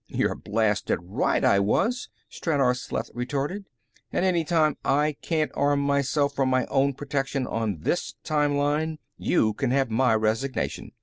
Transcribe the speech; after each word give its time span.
"You're 0.07 0.33
blasted 0.33 0.97
right 1.03 1.45
I 1.45 1.59
was!" 1.59 2.09
Stranor 2.27 2.75
Sleth 2.75 3.11
retorted. 3.13 3.65
"And 4.11 4.25
any 4.25 4.43
time 4.43 4.77
I 4.83 5.15
can't 5.21 5.51
arm 5.53 5.79
myself 5.81 6.33
for 6.33 6.45
my 6.47 6.65
own 6.71 6.95
protection 6.95 7.45
on 7.45 7.81
this 7.81 8.15
time 8.23 8.55
line, 8.57 8.97
you 9.19 9.53
can 9.53 9.69
have 9.69 9.91
my 9.91 10.15
resignation. 10.15 10.93